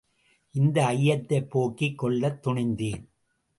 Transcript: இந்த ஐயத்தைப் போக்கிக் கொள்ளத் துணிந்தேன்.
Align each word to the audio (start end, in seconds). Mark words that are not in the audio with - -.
இந்த 0.55 0.85
ஐயத்தைப் 0.85 1.49
போக்கிக் 1.49 1.97
கொள்ளத் 1.97 2.47
துணிந்தேன். 2.47 3.03